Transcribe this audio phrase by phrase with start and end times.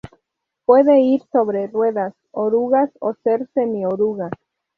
[0.65, 4.31] Puede ir sobre ruedas, orugas o ser semioruga.